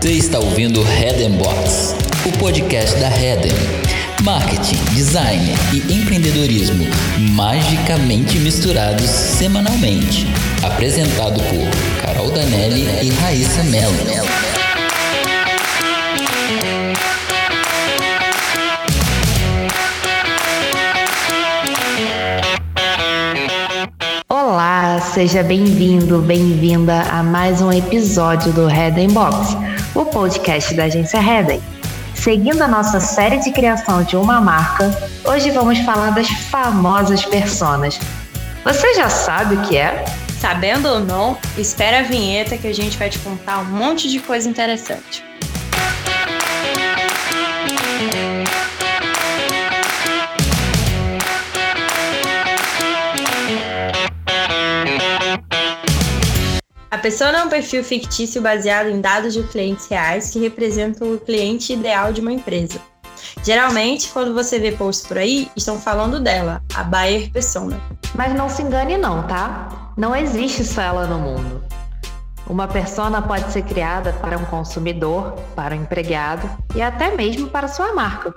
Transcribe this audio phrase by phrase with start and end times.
[0.00, 1.94] Você está ouvindo Head Box,
[2.24, 3.50] o podcast da Head.
[4.24, 6.86] Marketing, design e empreendedorismo
[7.32, 10.26] magicamente misturados semanalmente.
[10.62, 13.94] Apresentado por Carol Danelli e Raíssa Mello.
[24.30, 31.20] Olá, seja bem-vindo, bem-vinda a mais um episódio do Head Box o podcast da agência
[31.20, 31.60] Redden.
[32.14, 34.90] Seguindo a nossa série de criação de uma marca,
[35.24, 37.98] hoje vamos falar das famosas personas.
[38.64, 40.04] Você já sabe o que é?
[40.38, 44.20] Sabendo ou não, espera a vinheta que a gente vai te contar um monte de
[44.20, 45.24] coisa interessante.
[48.00, 48.29] A
[57.00, 61.72] persona é um perfil fictício baseado em dados de clientes reais que representam o cliente
[61.72, 62.80] ideal de uma empresa.
[63.42, 67.80] Geralmente, quando você vê posts por aí, estão falando dela, a buyer persona.
[68.14, 69.92] Mas não se engane não, tá?
[69.96, 71.62] Não existe só ela no mundo.
[72.46, 77.68] Uma persona pode ser criada para um consumidor, para um empregado e até mesmo para
[77.68, 78.34] sua marca.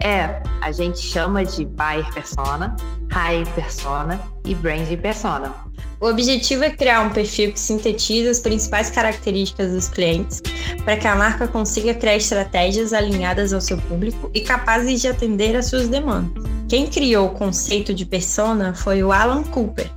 [0.00, 2.76] É, a gente chama de buyer persona,
[3.10, 5.67] high persona e brand persona.
[6.00, 10.40] O objetivo é criar um perfil que sintetiza as principais características dos clientes,
[10.84, 15.56] para que a marca consiga criar estratégias alinhadas ao seu público e capazes de atender
[15.56, 16.44] às suas demandas.
[16.68, 19.90] Quem criou o conceito de persona foi o Alan Cooper,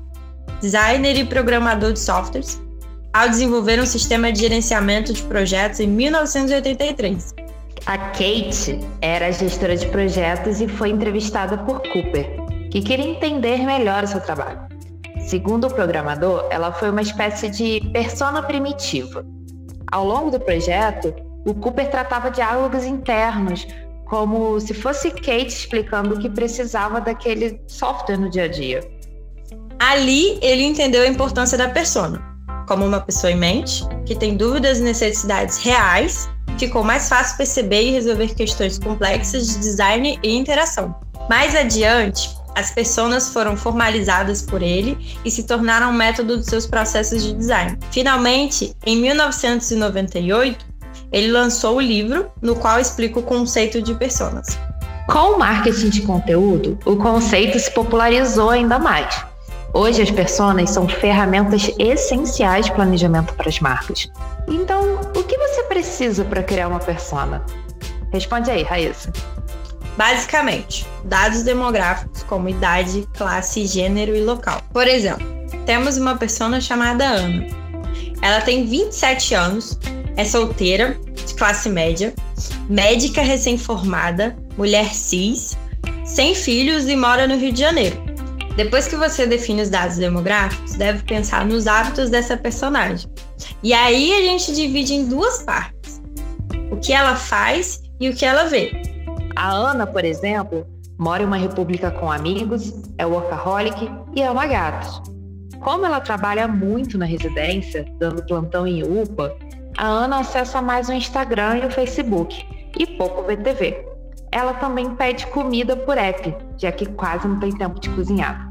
[0.60, 2.60] designer e programador de softwares,
[3.14, 7.36] ao desenvolver um sistema de gerenciamento de projetos em 1983.
[7.86, 12.28] A Kate era gestora de projetos e foi entrevistada por Cooper,
[12.72, 14.71] que queria entender melhor o seu trabalho.
[15.28, 19.26] Segundo o programador, ela foi uma espécie de persona primitiva.
[19.92, 21.14] Ao longo do projeto,
[21.46, 23.68] o Cooper tratava diálogos internos,
[24.06, 28.82] como se fosse Kate explicando o que precisava daquele software no dia a dia.
[29.80, 32.22] Ali, ele entendeu a importância da persona,
[32.68, 37.82] como uma pessoa em mente, que tem dúvidas e necessidades reais, ficou mais fácil perceber
[37.84, 40.96] e resolver questões complexas de design e interação.
[41.30, 46.66] Mais adiante, as personas foram formalizadas por ele e se tornaram um método dos seus
[46.66, 47.78] processos de design.
[47.92, 50.66] Finalmente, em 1998,
[51.12, 54.58] ele lançou o livro no qual explica o conceito de personas.
[55.08, 59.26] Com o marketing de conteúdo, o conceito se popularizou ainda mais.
[59.74, 64.10] Hoje, as personas são ferramentas essenciais de planejamento para as marcas.
[64.48, 67.42] Então, o que você precisa para criar uma persona?
[68.12, 69.12] Responde aí, Raíssa.
[70.02, 74.60] Basicamente, dados demográficos como idade, classe, gênero e local.
[74.74, 75.28] Por exemplo,
[75.68, 77.46] temos uma pessoa chamada Ana.
[78.20, 79.78] Ela tem 27 anos,
[80.18, 82.16] é solteira, de classe média,
[82.68, 85.56] médica recém-formada, mulher cis,
[86.04, 88.04] sem filhos e mora no Rio de Janeiro.
[88.56, 93.08] Depois que você define os dados demográficos, deve pensar nos hábitos dessa personagem.
[93.62, 96.02] E aí a gente divide em duas partes:
[96.72, 98.91] o que ela faz e o que ela vê.
[99.36, 100.66] A Ana, por exemplo,
[100.98, 105.02] mora em uma república com amigos, é workaholic e ama gatos.
[105.60, 109.36] Como ela trabalha muito na residência, dando plantão em UPA,
[109.78, 112.46] a Ana acessa mais o Instagram e o Facebook
[112.78, 113.86] e pouco vê TV.
[114.32, 118.48] Ela também pede comida por app, já que quase não tem tempo de cozinhar.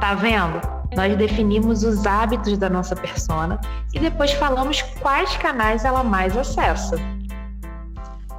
[0.00, 0.60] Tá vendo?
[0.96, 3.60] Nós definimos os hábitos da nossa persona
[3.94, 6.96] e depois falamos quais canais ela mais acessa.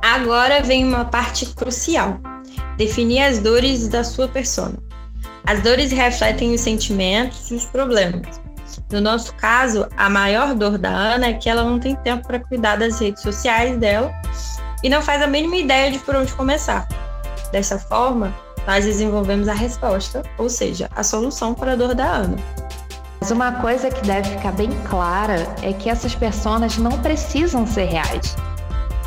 [0.02, 2.20] Agora vem uma parte crucial:
[2.78, 4.78] definir as dores da sua persona.
[5.46, 8.42] As dores refletem os sentimentos e os problemas.
[8.92, 12.40] No nosso caso, a maior dor da Ana é que ela não tem tempo para
[12.40, 14.12] cuidar das redes sociais dela
[14.84, 16.88] e não faz a mínima ideia de por onde começar.
[17.52, 18.34] Dessa forma,
[18.66, 22.38] nós desenvolvemos a resposta, ou seja, a solução para a dor da Ana.
[23.20, 27.86] Mas uma coisa que deve ficar bem clara é que essas pessoas não precisam ser
[27.86, 28.36] reais.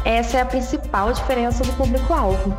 [0.04, 2.54] Essa é a principal diferença do público-alvo.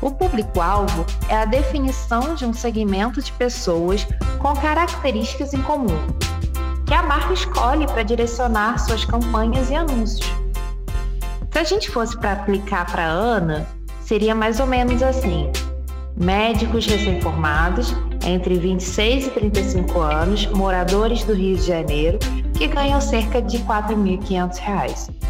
[0.00, 4.06] O público-alvo é a definição de um segmento de pessoas
[4.38, 6.06] com características em comum,
[6.86, 10.28] que a marca escolhe para direcionar suas campanhas e anúncios.
[11.50, 13.66] Se a gente fosse para aplicar para Ana,
[14.00, 15.50] seria mais ou menos assim:
[16.16, 17.94] médicos recém-formados,
[18.24, 22.18] entre 26 e 35 anos, moradores do Rio de Janeiro,
[22.56, 25.21] que ganham cerca de R$ 4.500.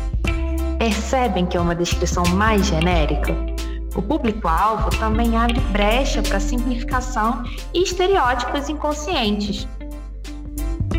[0.82, 3.32] Percebem que é uma descrição mais genérica?
[3.94, 9.68] O público-alvo também abre brecha para simplificação e estereótipos inconscientes.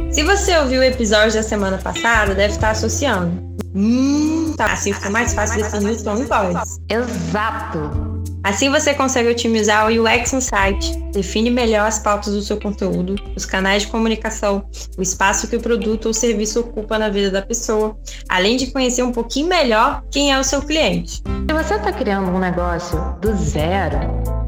[0.10, 3.44] Se você ouviu o episódio da semana passada, deve estar associando.
[3.76, 4.72] Hum, juntar.
[4.72, 6.80] Assim fica mais fácil definir o tom e voz.
[6.90, 8.13] Exato!
[8.44, 13.16] Assim você consegue otimizar o UX no site, define melhor as pautas do seu conteúdo,
[13.38, 14.66] os canais de comunicação,
[14.98, 17.98] o espaço que o produto ou serviço ocupa na vida da pessoa,
[18.28, 21.24] além de conhecer um pouquinho melhor quem é o seu cliente.
[21.50, 23.98] Se você está criando um negócio do zero,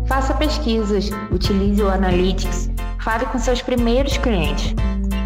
[0.08, 2.70] faça pesquisas, utilize o Analytics,
[3.02, 4.76] fale com seus primeiros clientes.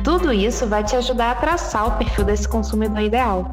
[0.04, 3.50] Tudo isso vai te ajudar a traçar o perfil desse consumidor ideal.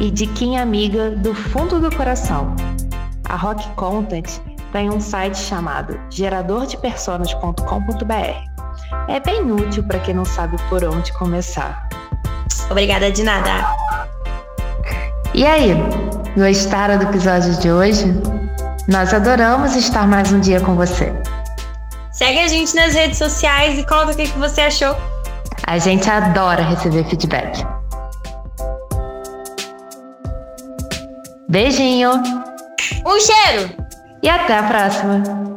[0.00, 2.54] E de quem amiga do fundo do coração
[3.32, 4.38] a Rock Content
[4.72, 9.08] tem um site chamado geradordepersonas.com.br.
[9.08, 11.88] É bem útil para quem não sabe por onde começar.
[12.70, 13.50] Obrigada de nada.
[15.34, 15.74] E aí,
[16.36, 18.04] gostaram do episódio de hoje?
[18.86, 21.10] Nós adoramos estar mais um dia com você.
[22.12, 24.94] Segue a gente nas redes sociais e conta o que você achou.
[25.66, 27.64] A gente adora receber feedback.
[31.48, 32.51] Beijinho!
[33.04, 33.70] Um cheiro!
[34.22, 35.51] E até a próxima!